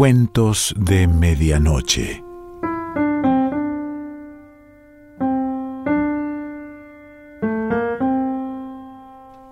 [0.00, 2.24] Cuentos de Medianoche.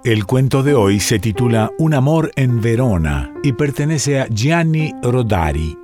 [0.05, 5.77] El cuento de hoy se titula Un amor en Verona y pertenece a Gianni Rodari.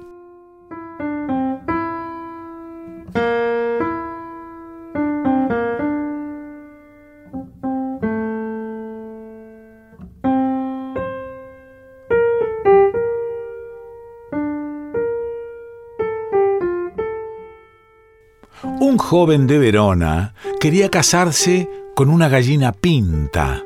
[19.04, 23.62] Joven de Verona quería casarse con una gallina pinta.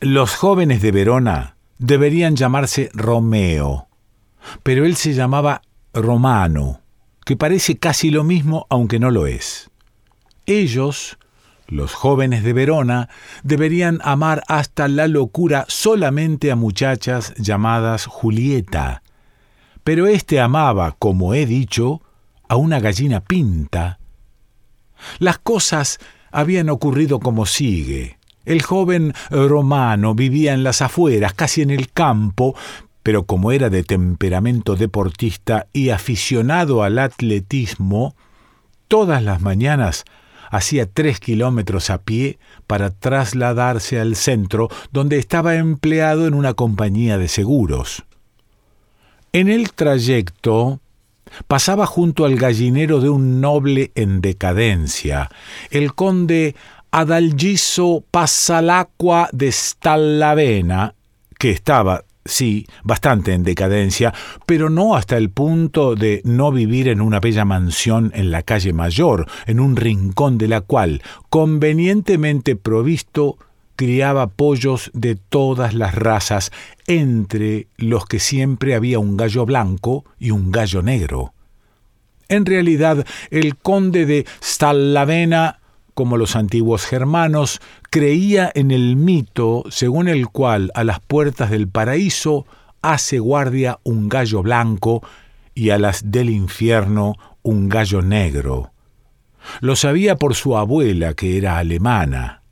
[0.00, 3.86] Los jóvenes de Verona deberían llamarse Romeo,
[4.64, 5.62] pero él se llamaba
[5.94, 6.80] Romano,
[7.24, 9.70] que parece casi lo mismo aunque no lo es.
[10.46, 11.16] Ellos,
[11.68, 13.08] los jóvenes de Verona,
[13.44, 19.04] deberían amar hasta la locura solamente a muchachas llamadas Julieta,
[19.84, 22.02] pero éste amaba, como he dicho,
[22.48, 23.98] a una gallina pinta.
[25.18, 25.98] Las cosas
[26.30, 28.18] habían ocurrido como sigue.
[28.44, 32.54] El joven romano vivía en las afueras, casi en el campo,
[33.02, 38.14] pero como era de temperamento deportista y aficionado al atletismo,
[38.88, 40.04] todas las mañanas
[40.50, 47.18] hacía tres kilómetros a pie para trasladarse al centro, donde estaba empleado en una compañía
[47.18, 48.04] de seguros.
[49.32, 50.80] En el trayecto
[51.46, 55.30] pasaba junto al gallinero de un noble en decadencia,
[55.70, 56.54] el conde
[56.90, 60.94] Adalgiso Pasalacqua de Stallavena,
[61.38, 64.14] que estaba, sí, bastante en decadencia,
[64.46, 68.72] pero no hasta el punto de no vivir en una bella mansión en la calle
[68.72, 73.36] Mayor, en un rincón de la cual, convenientemente provisto,
[73.76, 76.50] criaba pollos de todas las razas,
[76.86, 81.32] entre los que siempre había un gallo blanco y un gallo negro.
[82.28, 85.60] En realidad, el conde de Stallavena,
[85.94, 87.60] como los antiguos germanos,
[87.90, 92.46] creía en el mito según el cual a las puertas del paraíso
[92.82, 95.02] hace guardia un gallo blanco
[95.54, 98.72] y a las del infierno un gallo negro.
[99.60, 102.42] Lo sabía por su abuela, que era alemana.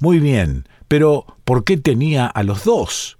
[0.00, 3.16] Muy bien, pero ¿por qué tenía a los dos?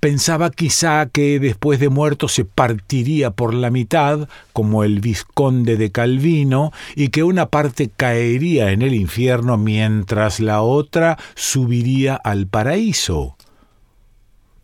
[0.00, 5.92] Pensaba quizá que después de muerto se partiría por la mitad, como el vizconde de
[5.92, 13.36] Calvino, y que una parte caería en el infierno mientras la otra subiría al paraíso.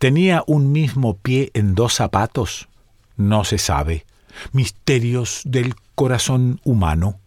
[0.01, 2.69] ¿Tenía un mismo pie en dos zapatos?
[3.17, 4.07] No se sabe.
[4.53, 7.20] Misterios del corazón humano.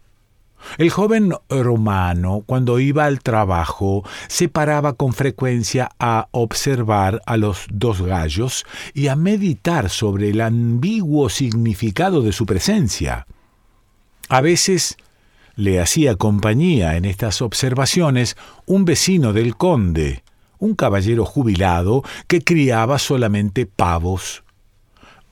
[0.78, 7.66] El joven romano, cuando iba al trabajo, se paraba con frecuencia a observar a los
[7.70, 13.26] dos gallos y a meditar sobre el ambiguo significado de su presencia.
[14.28, 14.96] A veces
[15.56, 18.36] le hacía compañía en estas observaciones
[18.66, 20.24] un vecino del conde,
[20.58, 24.42] un caballero jubilado que criaba solamente pavos.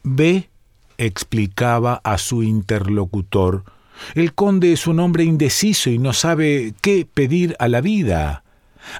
[0.02, 0.50] Ve,
[0.98, 3.64] explicaba a su interlocutor,
[4.14, 8.44] el conde es un hombre indeciso y no sabe qué pedir a la vida.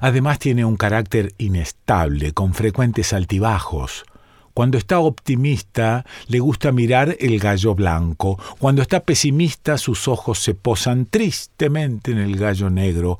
[0.01, 4.05] Además tiene un carácter inestable, con frecuentes altibajos.
[4.53, 8.39] Cuando está optimista, le gusta mirar el gallo blanco.
[8.59, 13.17] Cuando está pesimista, sus ojos se posan tristemente en el gallo negro.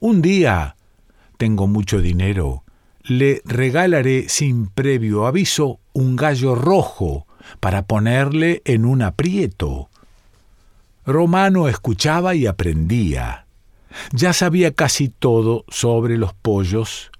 [0.00, 0.76] Un día,
[1.38, 2.64] tengo mucho dinero,
[3.04, 7.26] le regalaré sin previo aviso un gallo rojo
[7.60, 9.88] para ponerle en un aprieto.
[11.04, 13.46] Romano escuchaba y aprendía.
[14.12, 17.10] Ya sabía casi todo sobre los pollos,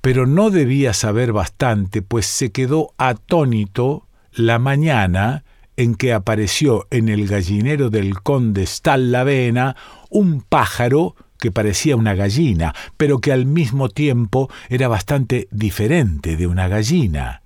[0.00, 5.44] pero no debía saber bastante, pues se quedó atónito la mañana
[5.76, 9.76] en que apareció en el gallinero del conde Stallavena
[10.10, 16.46] un pájaro que parecía una gallina, pero que al mismo tiempo era bastante diferente de
[16.46, 17.42] una gallina.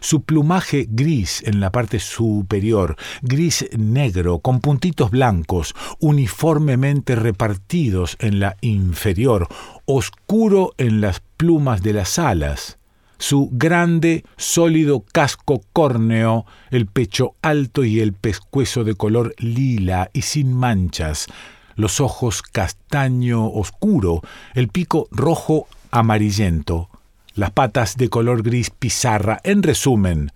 [0.00, 8.40] Su plumaje gris en la parte superior, gris negro, con puntitos blancos, uniformemente repartidos en
[8.40, 9.48] la inferior,
[9.84, 12.78] oscuro en las plumas de las alas.
[13.18, 20.22] Su grande, sólido casco córneo, el pecho alto y el pescuezo de color lila y
[20.22, 21.26] sin manchas,
[21.74, 24.22] los ojos castaño oscuro,
[24.54, 26.90] el pico rojo amarillento,
[27.38, 30.32] las patas de color gris pizarra, en resumen,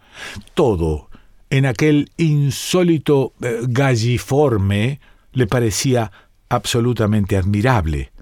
[0.54, 1.10] todo
[1.50, 5.00] en aquel insólito eh, galliforme
[5.32, 6.12] le parecía
[6.48, 8.12] absolutamente admirable.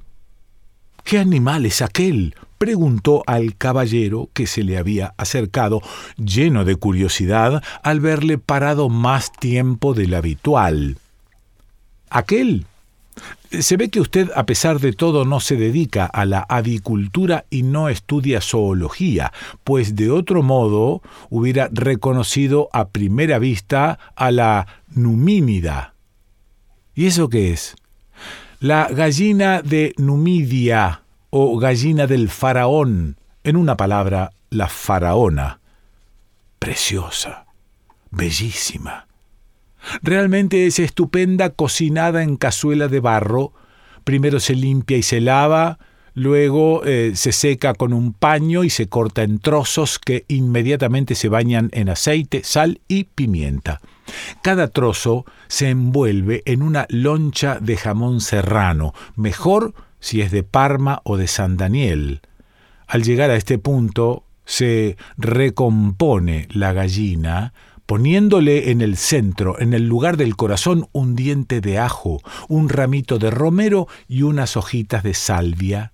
[1.04, 2.34] ¿Qué animal es aquel?
[2.56, 5.80] preguntó al caballero que se le había acercado,
[6.16, 10.98] lleno de curiosidad al verle parado más tiempo del habitual.
[12.10, 12.66] Aquel
[13.50, 17.62] se ve que usted, a pesar de todo, no se dedica a la avicultura y
[17.62, 19.32] no estudia zoología,
[19.64, 25.94] pues de otro modo hubiera reconocido a primera vista a la numínida.
[26.94, 27.74] ¿Y eso qué es?
[28.60, 35.60] La gallina de Numidia o gallina del faraón, en una palabra, la faraona.
[36.58, 37.46] Preciosa,
[38.10, 39.09] bellísima
[40.02, 43.52] Realmente es estupenda cocinada en cazuela de barro.
[44.04, 45.78] Primero se limpia y se lava,
[46.14, 51.28] luego eh, se seca con un paño y se corta en trozos que inmediatamente se
[51.28, 53.80] bañan en aceite, sal y pimienta.
[54.42, 61.00] Cada trozo se envuelve en una loncha de jamón serrano, mejor si es de Parma
[61.04, 62.20] o de San Daniel.
[62.86, 67.52] Al llegar a este punto se recompone la gallina,
[67.90, 73.18] poniéndole en el centro, en el lugar del corazón, un diente de ajo, un ramito
[73.18, 75.90] de romero y unas hojitas de salvia.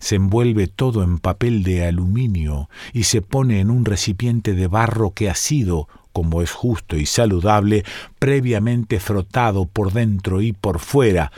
[0.00, 5.12] Se envuelve todo en papel de aluminio y se pone en un recipiente de barro
[5.12, 7.84] que ha sido, como es justo y saludable,
[8.18, 11.30] previamente frotado por dentro y por fuera,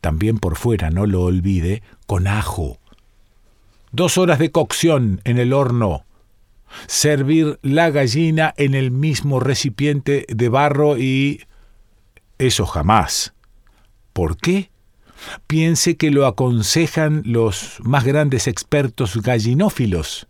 [0.00, 2.78] también por fuera, no lo olvide, con ajo.
[3.90, 6.04] Dos horas de cocción en el horno,
[6.86, 11.44] servir la gallina en el mismo recipiente de barro y...
[12.38, 13.34] Eso jamás.
[14.12, 14.70] ¿Por qué?
[15.46, 20.26] Piense que lo aconsejan los más grandes expertos gallinófilos.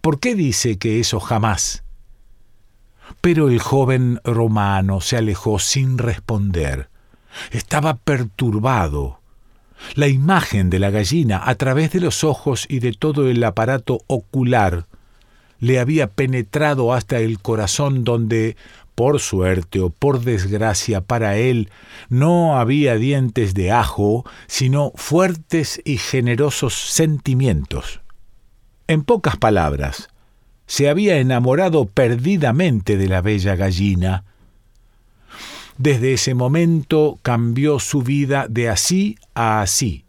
[0.00, 1.82] ¿Por qué dice que eso jamás?
[3.20, 6.90] Pero el joven romano se alejó sin responder.
[7.50, 9.20] Estaba perturbado.
[9.94, 14.00] La imagen de la gallina a través de los ojos y de todo el aparato
[14.06, 14.86] ocular
[15.60, 18.56] le había penetrado hasta el corazón donde,
[18.94, 21.70] por suerte o por desgracia para él,
[22.08, 28.00] no había dientes de ajo, sino fuertes y generosos sentimientos.
[28.86, 30.08] En pocas palabras,
[30.66, 34.24] se había enamorado perdidamente de la bella gallina.
[35.78, 40.05] Desde ese momento cambió su vida de así a así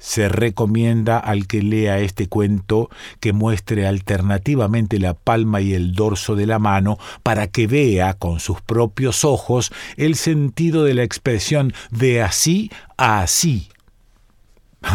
[0.00, 6.34] se recomienda al que lea este cuento que muestre alternativamente la palma y el dorso
[6.34, 11.72] de la mano para que vea con sus propios ojos el sentido de la expresión
[11.90, 13.68] de así a así.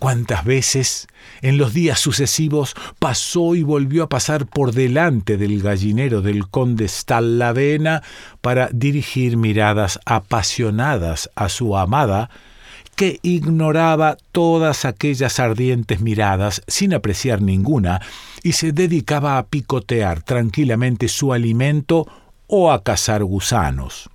[0.00, 1.06] ¿Cuántas veces
[1.42, 6.88] en los días sucesivos pasó y volvió a pasar por delante del gallinero del conde
[6.88, 8.02] Stallavena
[8.40, 12.30] para dirigir miradas apasionadas a su amada
[12.98, 18.02] que ignoraba todas aquellas ardientes miradas sin apreciar ninguna
[18.42, 22.08] y se dedicaba a picotear tranquilamente su alimento
[22.48, 24.10] o a cazar gusanos.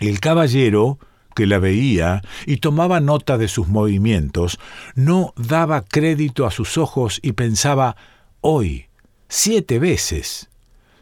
[0.00, 0.98] El caballero,
[1.34, 4.58] que la veía y tomaba nota de sus movimientos,
[4.94, 7.96] no daba crédito a sus ojos y pensaba
[8.40, 8.86] hoy,
[9.28, 10.48] siete veces,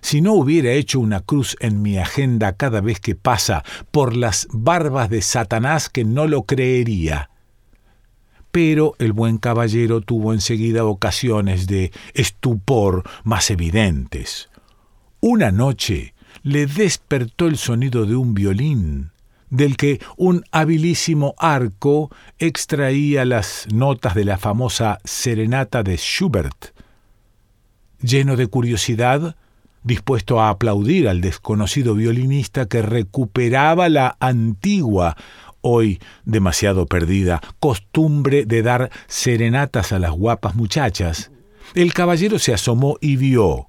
[0.00, 4.48] si no hubiera hecho una cruz en mi agenda cada vez que pasa por las
[4.52, 7.30] barbas de Satanás que no lo creería.
[8.50, 14.50] Pero el buen caballero tuvo enseguida ocasiones de estupor más evidentes.
[15.20, 19.12] Una noche le despertó el sonido de un violín,
[19.50, 26.72] del que un habilísimo arco extraía las notas de la famosa serenata de Schubert.
[28.00, 29.36] Lleno de curiosidad,
[29.82, 35.16] dispuesto a aplaudir al desconocido violinista que recuperaba la antigua,
[35.60, 41.30] hoy demasiado perdida, costumbre de dar serenatas a las guapas muchachas,
[41.74, 43.68] el caballero se asomó y vio,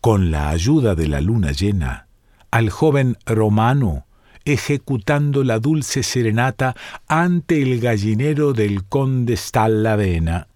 [0.00, 2.06] con la ayuda de la luna llena,
[2.50, 4.06] al joven romano
[4.44, 6.74] ejecutando la dulce serenata
[7.08, 10.48] ante el gallinero del conde Stallavena.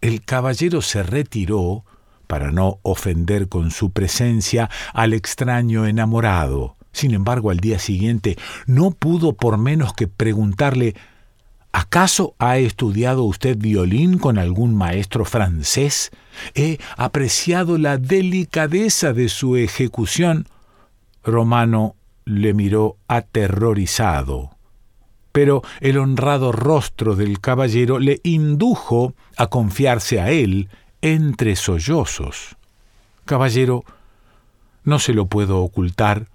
[0.00, 1.84] El caballero se retiró
[2.26, 6.76] para no ofender con su presencia al extraño enamorado.
[6.92, 10.94] Sin embargo, al día siguiente no pudo por menos que preguntarle
[11.76, 16.12] ¿Acaso ha estudiado usted violín con algún maestro francés?
[16.54, 20.46] He apreciado la delicadeza de su ejecución.
[21.24, 24.50] Romano le miró aterrorizado.
[25.32, 30.68] Pero el honrado rostro del caballero le indujo a confiarse a él
[31.04, 32.56] entre sollozos.
[33.26, 33.84] Caballero,
[34.84, 36.28] no se lo puedo ocultar,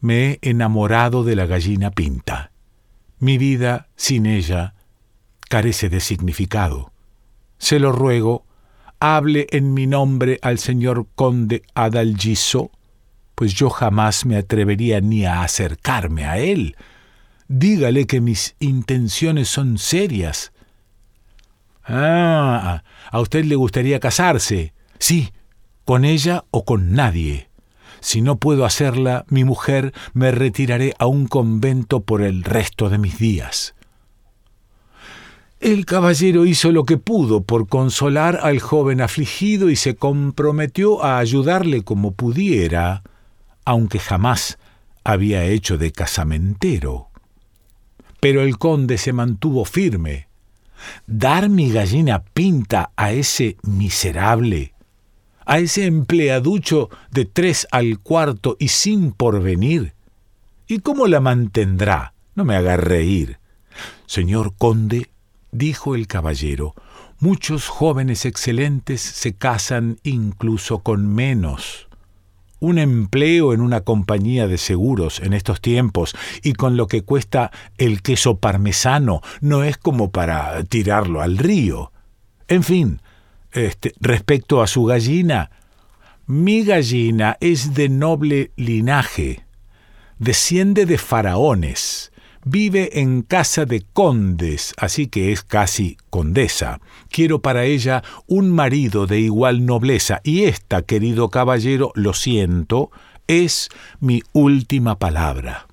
[0.00, 2.50] me he enamorado de la gallina pinta.
[3.20, 4.74] Mi vida sin ella
[5.48, 6.90] carece de significado.
[7.58, 8.44] Se lo ruego,
[8.98, 12.72] hable en mi nombre al señor conde Adalgiso,
[13.36, 16.74] pues yo jamás me atrevería ni a acercarme a él.
[17.46, 20.50] Dígale que mis intenciones son serias.
[21.88, 24.74] Ah, a usted le gustaría casarse.
[24.98, 25.32] Sí,
[25.84, 27.48] con ella o con nadie.
[28.00, 32.98] Si no puedo hacerla, mi mujer, me retiraré a un convento por el resto de
[32.98, 33.74] mis días.
[35.60, 41.18] El caballero hizo lo que pudo por consolar al joven afligido y se comprometió a
[41.18, 43.02] ayudarle como pudiera,
[43.64, 44.58] aunque jamás
[45.02, 47.08] había hecho de casamentero.
[48.20, 50.27] Pero el conde se mantuvo firme.
[51.06, 54.74] Dar mi gallina pinta a ese miserable,
[55.44, 59.94] a ese empleaducho de tres al cuarto y sin porvenir.
[60.66, 62.12] ¿Y cómo la mantendrá?
[62.34, 63.38] No me haga reír.
[64.06, 65.10] Señor conde,
[65.50, 66.74] dijo el caballero,
[67.18, 71.87] muchos jóvenes excelentes se casan incluso con menos.
[72.60, 77.50] Un empleo en una compañía de seguros en estos tiempos y con lo que cuesta
[77.76, 81.92] el queso parmesano no es como para tirarlo al río.
[82.48, 83.00] En fin,
[83.52, 85.50] este, respecto a su gallina,
[86.26, 89.44] mi gallina es de noble linaje,
[90.18, 92.12] desciende de faraones,
[92.44, 96.80] Vive en casa de condes, así que es casi condesa.
[97.10, 102.90] Quiero para ella un marido de igual nobleza, y esta, querido caballero, lo siento,
[103.26, 103.68] es
[104.00, 105.66] mi última palabra.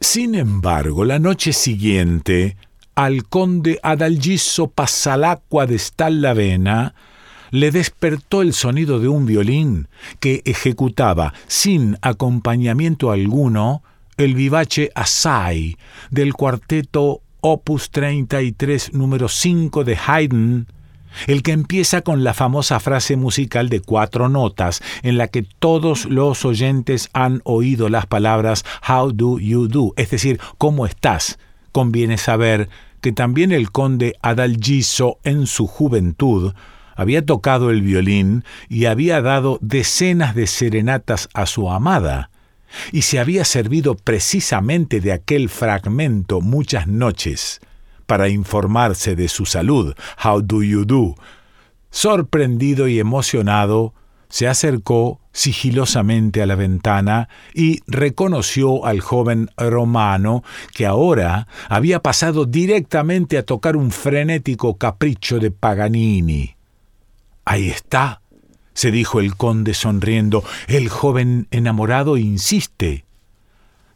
[0.00, 2.56] Sin embargo, la noche siguiente,
[2.94, 6.94] al conde Adalgiso Pasalacqua de Stallavena
[7.50, 9.88] le despertó el sonido de un violín
[10.20, 13.82] que ejecutaba sin acompañamiento alguno
[14.20, 15.78] el vivace Assai
[16.10, 20.66] del cuarteto Opus 33 número 5 de Haydn,
[21.26, 26.04] el que empieza con la famosa frase musical de cuatro notas en la que todos
[26.04, 31.38] los oyentes han oído las palabras How do you do, es decir, ¿cómo estás?
[31.72, 32.68] Conviene saber
[33.00, 36.52] que también el conde Adalgiso en su juventud
[36.94, 42.28] había tocado el violín y había dado decenas de serenatas a su amada,
[42.92, 47.60] y se había servido precisamente de aquel fragmento muchas noches
[48.06, 49.94] para informarse de su salud.
[50.24, 51.14] How do you do?
[51.90, 53.94] Sorprendido y emocionado,
[54.28, 62.46] se acercó sigilosamente a la ventana y reconoció al joven romano que ahora había pasado
[62.46, 66.56] directamente a tocar un frenético capricho de Paganini.
[67.44, 68.19] Ahí está,
[68.80, 70.42] se dijo el conde sonriendo.
[70.66, 73.04] El joven enamorado insiste.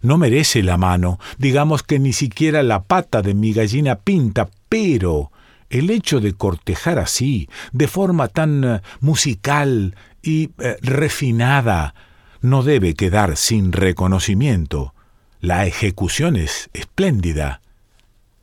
[0.03, 5.33] No merece la mano, digamos que ni siquiera la pata de mi gallina pinta, pero
[5.71, 11.95] el hecho de cortejar así, de forma tan eh, musical y eh, refinada,
[12.43, 14.93] no debe quedar sin reconocimiento.
[15.41, 17.63] La ejecución es espléndida.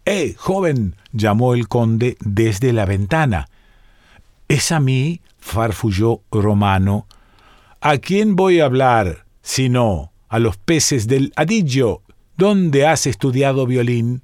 [0.06, 0.96] ¡Eh, joven!
[1.12, 3.48] llamó el conde desde la ventana.
[4.48, 7.08] Es a mí farfulló Romano.
[7.82, 12.02] ¿A quién voy a hablar, sino a los peces del Adillo?
[12.38, 14.22] ¿Dónde has estudiado violín?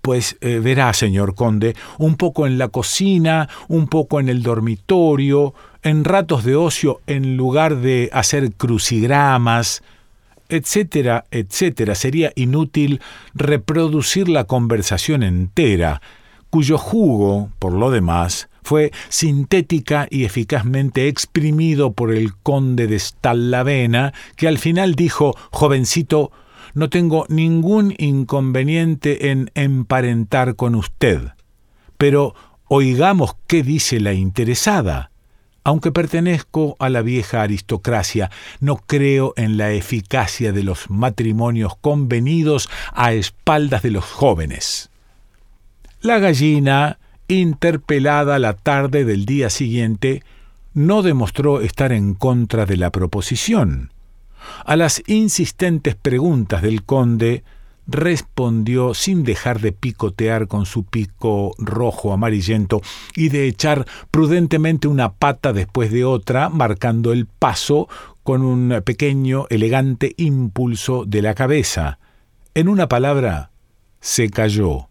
[0.00, 5.54] Pues eh, verá, señor conde, un poco en la cocina, un poco en el dormitorio,
[5.82, 9.82] en ratos de ocio en lugar de hacer crucigramas,
[10.50, 11.94] etcétera, etcétera.
[11.94, 13.00] Sería inútil
[13.32, 16.02] reproducir la conversación entera,
[16.50, 24.12] cuyo jugo, por lo demás, fue sintética y eficazmente exprimido por el conde de Stallavena,
[24.36, 26.32] que al final dijo, jovencito,
[26.72, 31.20] no tengo ningún inconveniente en emparentar con usted.
[31.98, 32.34] Pero
[32.66, 35.10] oigamos qué dice la interesada.
[35.62, 38.30] Aunque pertenezco a la vieja aristocracia,
[38.60, 44.90] no creo en la eficacia de los matrimonios convenidos a espaldas de los jóvenes.
[46.00, 50.22] La gallina interpelada la tarde del día siguiente,
[50.74, 53.92] no demostró estar en contra de la proposición.
[54.64, 57.44] A las insistentes preguntas del conde,
[57.86, 62.80] respondió sin dejar de picotear con su pico rojo amarillento
[63.14, 67.88] y de echar prudentemente una pata después de otra, marcando el paso
[68.22, 71.98] con un pequeño, elegante impulso de la cabeza.
[72.54, 73.50] En una palabra,
[74.00, 74.88] se cayó.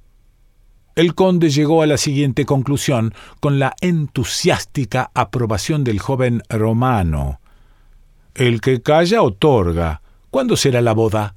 [0.95, 7.39] El conde llegó a la siguiente conclusión con la entusiástica aprobación del joven romano.
[8.35, 10.01] El que calla otorga.
[10.29, 11.35] ¿Cuándo será la boda?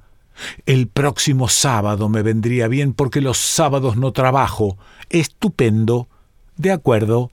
[0.66, 4.76] El próximo sábado me vendría bien porque los sábados no trabajo.
[5.08, 6.08] Estupendo.
[6.56, 7.30] De acuerdo.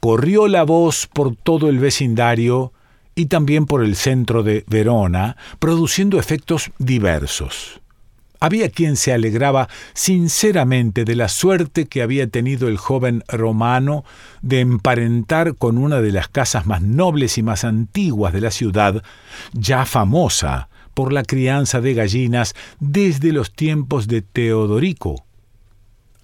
[0.00, 2.72] Corrió la voz por todo el vecindario
[3.14, 7.80] y también por el centro de Verona, produciendo efectos diversos.
[8.40, 14.04] Había quien se alegraba sinceramente de la suerte que había tenido el joven romano
[14.42, 19.02] de emparentar con una de las casas más nobles y más antiguas de la ciudad,
[19.52, 25.24] ya famosa por la crianza de gallinas desde los tiempos de Teodorico.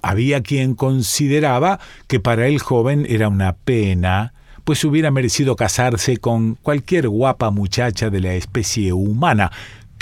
[0.02, 6.56] Había quien consideraba que para el joven era una pena, pues hubiera merecido casarse con
[6.56, 9.50] cualquier guapa muchacha de la especie humana,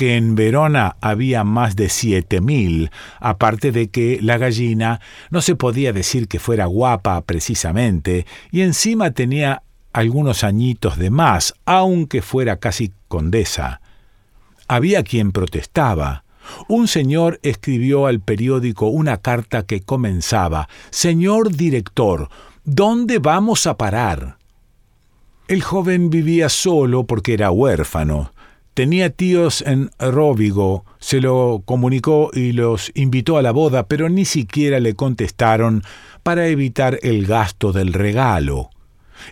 [0.03, 2.91] que en Verona había más de siete mil,
[3.21, 9.13] aparte de que la gallina no se podía decir que fuera guapa precisamente, y encima
[9.13, 13.81] tenía algunos añitos de más, aunque fuera casi condesa.
[14.67, 16.25] Había quien protestaba.
[16.67, 22.29] Un señor escribió al periódico una carta que comenzaba Señor director,
[22.65, 24.37] ¿dónde vamos a parar?
[25.47, 28.33] El joven vivía solo porque era huérfano.
[28.75, 34.25] Tenía tíos en Róvigo, se lo comunicó y los invitó a la boda, pero ni
[34.25, 35.83] siquiera le contestaron
[36.23, 38.71] para evitar el gasto del regalo.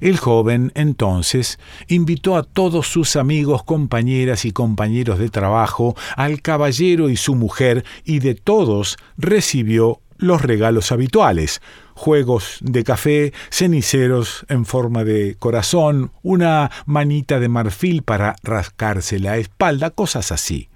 [0.03, 7.09] El joven, entonces, invitó a todos sus amigos, compañeras y compañeros de trabajo, al caballero
[7.09, 11.63] y su mujer, y de todos recibió los regalos habituales,
[12.01, 19.37] juegos de café, ceniceros en forma de corazón, una manita de marfil para rascarse la
[19.37, 20.71] espalda, cosas así.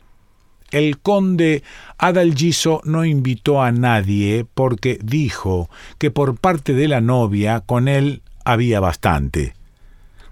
[0.70, 1.62] El conde
[1.96, 8.20] Adalgiso no invitó a nadie porque dijo que por parte de la novia con él
[8.44, 9.54] había bastante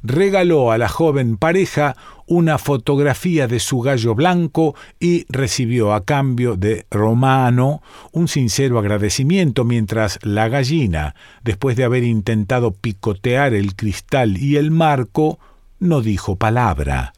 [0.03, 1.97] regaló a la joven pareja
[2.33, 9.65] una fotografía de su gallo blanco y recibió a cambio de Romano un sincero agradecimiento
[9.65, 15.39] mientras la gallina, después de haber intentado picotear el cristal y el marco,
[15.79, 17.13] no dijo palabra.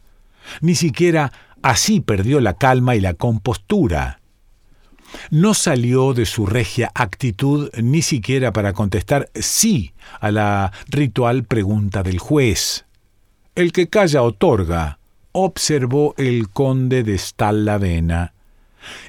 [0.61, 4.21] Ni siquiera así perdió la calma y la compostura.
[5.31, 12.03] No salió de su regia actitud ni siquiera para contestar sí a la ritual pregunta
[12.03, 12.85] del juez.
[13.55, 14.99] El que calla otorga,
[15.35, 18.33] observó el conde de Stallavena.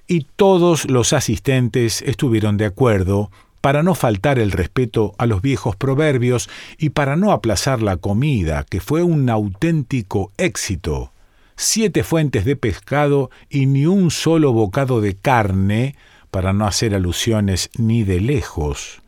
[0.07, 5.77] Y todos los asistentes estuvieron de acuerdo para no faltar el respeto a los viejos
[5.77, 11.11] proverbios y para no aplazar la comida, que fue un auténtico éxito
[11.55, 15.95] siete fuentes de pescado y ni un solo bocado de carne,
[16.31, 19.01] para no hacer alusiones ni de lejos.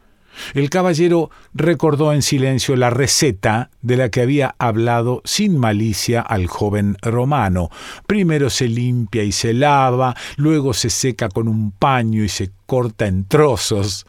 [0.54, 6.48] El caballero recordó en silencio la receta de la que había hablado sin malicia al
[6.48, 7.70] joven romano.
[8.06, 13.08] Primero se limpia y se lava, luego se seca con un paño y se corta
[13.08, 14.06] en trozos.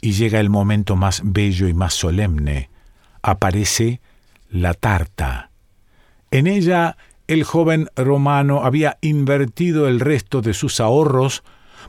[0.00, 2.70] Y llega el momento más bello y más solemne.
[3.22, 4.00] Aparece
[4.50, 5.50] la tarta.
[6.30, 11.42] En ella el joven romano había invertido el resto de sus ahorros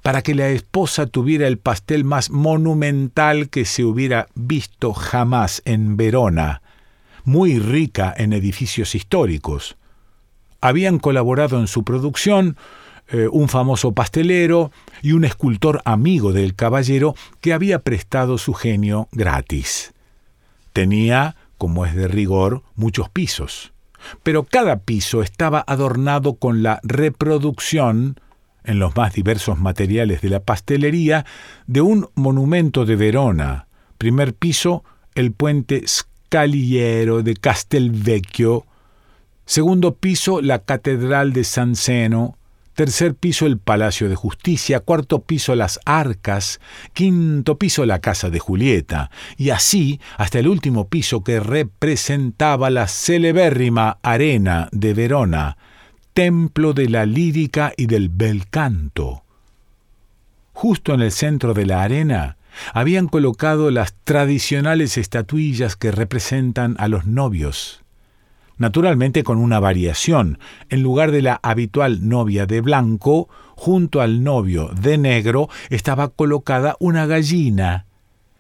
[0.05, 5.97] para que la esposa tuviera el pastel más monumental que se hubiera visto jamás en
[5.97, 6.61] Verona,
[7.23, 9.77] muy rica en edificios históricos.
[10.61, 12.55] Habían colaborado en su producción
[13.07, 19.07] eh, un famoso pastelero y un escultor amigo del caballero que había prestado su genio
[19.11, 19.95] gratis.
[20.71, 23.73] Tenía, como es de rigor, muchos pisos
[24.21, 28.19] pero cada piso estaba adornado con la reproducción,
[28.65, 31.25] en los más diversos materiales de la pastelería,
[31.67, 33.67] de un monumento de Verona.
[33.97, 38.65] Primer piso, el puente Scaliero de Castelvecchio.
[39.45, 42.37] Segundo piso, la Catedral de San Zeno
[42.75, 46.59] tercer piso el Palacio de Justicia, cuarto piso las Arcas,
[46.93, 52.87] quinto piso la Casa de Julieta, y así hasta el último piso que representaba la
[52.87, 55.57] celebérrima Arena de Verona,
[56.15, 59.23] templo de la lírica y del bel canto.
[60.53, 62.37] Justo en el centro de la arena
[62.73, 67.83] habían colocado las tradicionales estatuillas que representan a los novios
[68.57, 70.39] naturalmente con una variación.
[70.69, 76.77] En lugar de la habitual novia de blanco, junto al novio de negro estaba colocada
[76.79, 77.85] una gallina,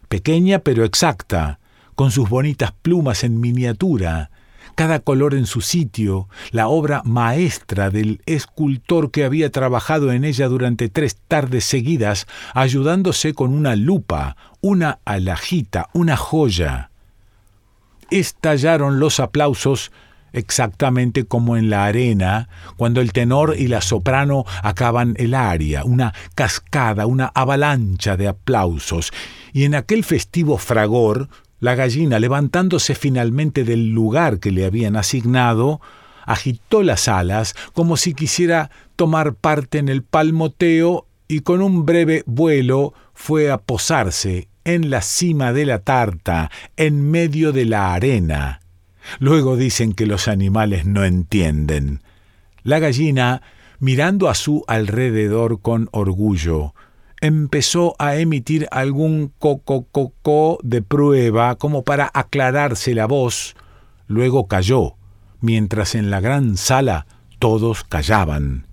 [0.07, 1.59] pequeña pero exacta,
[1.95, 4.31] con sus bonitas plumas en miniatura,
[4.75, 10.47] cada color en su sitio, la obra maestra del escultor que había trabajado en ella
[10.47, 16.91] durante tres tardes seguidas, ayudándose con una lupa, una alajita, una joya.
[18.11, 19.91] Estallaron los aplausos
[20.35, 26.13] exactamente como en la arena, cuando el tenor y la soprano acaban el aria, una
[26.35, 29.11] cascada, una avalancha de aplausos,
[29.53, 35.81] y en aquel festivo fragor, la gallina, levantándose finalmente del lugar que le habían asignado,
[36.25, 42.23] agitó las alas como si quisiera tomar parte en el palmoteo y con un breve
[42.25, 48.61] vuelo fue a posarse en la cima de la tarta, en medio de la arena.
[49.19, 52.01] Luego dicen que los animales no entienden.
[52.63, 53.43] La gallina,
[53.79, 56.73] mirando a su alrededor con orgullo,
[57.25, 63.55] empezó a emitir algún coco de prueba como para aclararse la voz,
[64.07, 64.95] luego cayó,
[65.41, 67.07] mientras en la gran sala
[67.39, 68.67] todos callaban.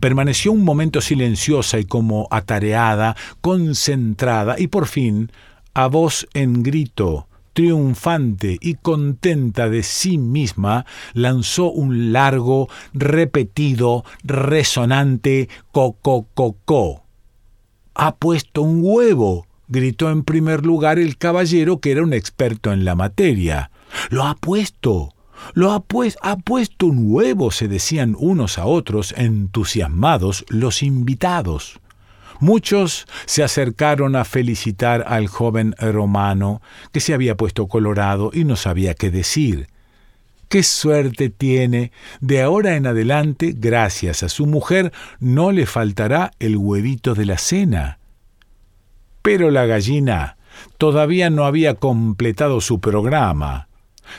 [0.00, 5.30] Permaneció un momento silenciosa y como atareada, concentrada, y por fin,
[5.72, 15.48] a voz en grito, triunfante y contenta de sí misma, lanzó un largo, repetido, resonante
[15.70, 17.03] co-co-co-co.
[17.94, 22.84] Ha puesto un huevo, gritó en primer lugar el caballero que era un experto en
[22.84, 23.70] la materia.
[24.10, 25.14] Lo ha puesto.
[25.52, 31.80] Lo ha, pues, ha puesto un huevo, se decían unos a otros, entusiasmados los invitados.
[32.40, 38.56] Muchos se acercaron a felicitar al joven romano, que se había puesto colorado y no
[38.56, 39.68] sabía qué decir.
[40.54, 41.90] Qué suerte tiene.
[42.20, 47.38] De ahora en adelante, gracias a su mujer, no le faltará el huevito de la
[47.38, 47.98] cena.
[49.20, 50.36] Pero la gallina
[50.78, 53.66] todavía no había completado su programa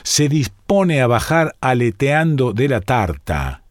[0.02, 3.62] se dispone a bajar aleteando de la tarta.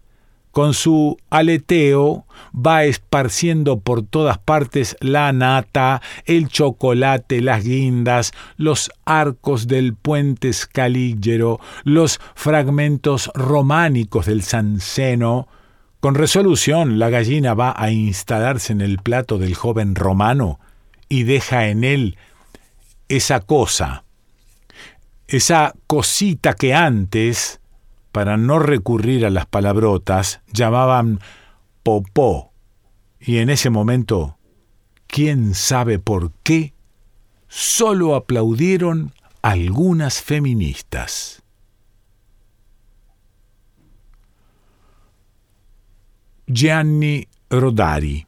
[0.56, 8.90] Con su aleteo va esparciendo por todas partes la nata, el chocolate, las guindas, los
[9.04, 15.50] arcos del puente escalígero, los fragmentos románicos del Sanseno.
[16.00, 20.62] Con resolución la gallina va a instalarse en el plato del joven romano
[21.10, 22.18] y deja en él
[23.10, 24.06] esa cosa
[25.28, 27.60] esa cosita que antes,
[28.16, 31.20] para no recurrir a las palabrotas, llamaban
[31.84, 32.54] popó.
[33.20, 34.38] Y en ese momento,
[35.06, 36.74] quién sabe por qué,
[37.50, 41.44] solo aplaudieron algunas feministas.
[46.48, 48.28] Gianni Rodari